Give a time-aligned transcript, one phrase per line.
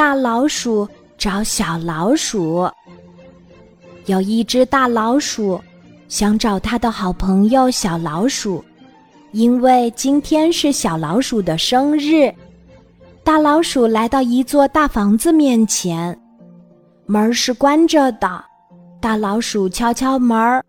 [0.00, 2.66] 大老鼠找小老鼠。
[4.06, 5.60] 有一只大老鼠
[6.08, 8.64] 想找它的好朋友小老鼠，
[9.32, 12.34] 因为今天是小老鼠的生日。
[13.22, 16.18] 大老鼠来到一座大房子面前，
[17.04, 18.42] 门是关着的。
[19.02, 20.64] 大老鼠敲敲门，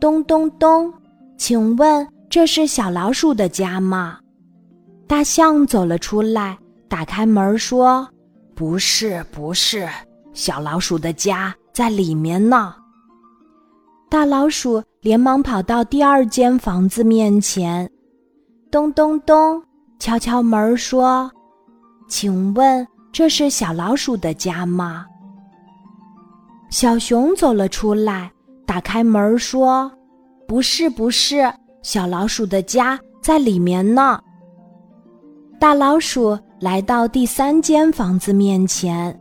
[0.00, 0.94] 咚咚咚，
[1.36, 4.20] 请问这是小老鼠的家吗？
[5.08, 6.56] 大象走了出来，
[6.88, 8.08] 打开门说
[8.60, 9.88] ：“不是，不是，
[10.34, 12.74] 小老鼠的家在里面呢。”
[14.10, 17.90] 大老鼠连忙跑到第二间房子面前，
[18.70, 19.62] 咚咚咚，
[19.98, 21.32] 敲敲门说
[22.06, 25.06] ：“请问这是小老鼠的家吗？”
[26.68, 28.30] 小熊走了出来，
[28.66, 29.90] 打开门说
[30.46, 31.50] ：“不是，不是，
[31.82, 34.20] 小老鼠的家在里面呢。”
[35.60, 39.14] 大老鼠来到第三间房子面前，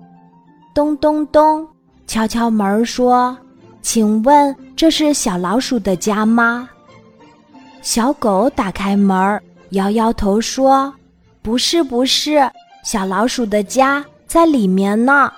[0.74, 1.68] 咚咚咚，
[2.08, 3.38] 敲敲门说
[3.84, 6.70] ：“请问这是小老鼠的家吗？”
[7.84, 10.94] 小狗打开门，摇摇头说
[11.44, 12.50] ：“不是，不是，
[12.86, 15.30] 小老鼠的家在里面呢。”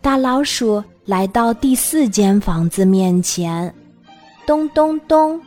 [0.00, 0.82] 大老鼠。
[1.04, 3.74] 来到第四间房子面前，
[4.46, 5.38] 咚咚咚，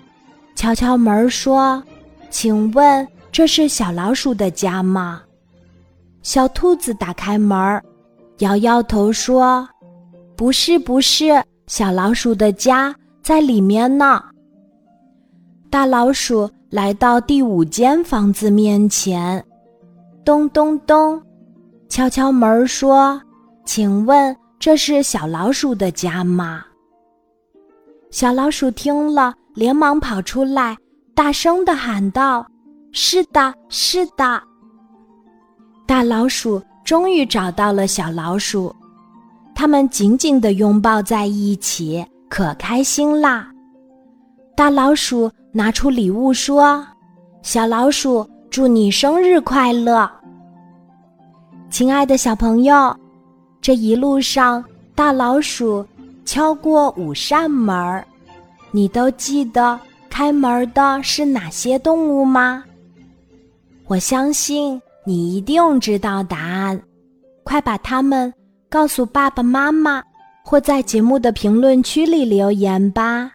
[0.53, 1.81] 敲敲门说
[2.29, 5.21] ：“请问这是小老鼠的家吗？”
[6.23, 7.83] 小兔子打开门，
[8.37, 9.67] 摇摇头说
[10.37, 14.23] ：“不是，不是，小老鼠的家在里面呢。”
[15.69, 19.45] 大老鼠来到第五间房子面前，
[20.23, 21.21] 咚咚咚，
[21.89, 23.21] 敲敲门说
[23.67, 26.63] ：“请问。”这是小老鼠的家吗？
[28.11, 30.77] 小老鼠听了，连忙跑出来，
[31.13, 32.47] 大声的喊道
[32.97, 34.41] ：“是的，是的！”
[35.85, 38.73] 大老鼠终于找到了小老鼠，
[39.53, 43.49] 他们紧紧的拥抱在一起，可开心啦！
[44.55, 46.87] 大老鼠拿出礼物说
[47.43, 50.09] ：“小老鼠，祝你生日快乐！”
[51.69, 52.95] 亲爱的小朋友。
[53.61, 54.63] 这一路上，
[54.93, 55.85] 大老鼠
[56.23, 58.05] 敲过五扇门，
[58.71, 59.77] 你都记得
[60.09, 62.63] 开门的是哪些动物吗？
[63.87, 66.81] 我相信你一定知道答案，
[67.43, 68.33] 快把它们
[68.67, 70.03] 告诉爸爸妈妈，
[70.43, 73.31] 或在节目的评论区里留言吧。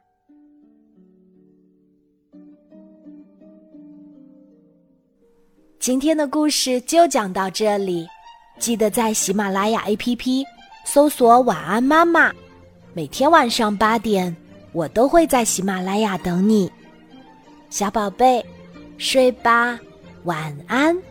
[5.78, 8.06] 今天的故事就讲到这里。
[8.58, 10.44] 记得在喜马拉雅 APP
[10.84, 12.30] 搜索“晚安妈妈”，
[12.92, 14.36] 每天晚上八点，
[14.72, 16.70] 我都会在喜马拉雅等你，
[17.70, 18.44] 小宝贝，
[18.98, 19.80] 睡吧，
[20.24, 21.09] 晚安。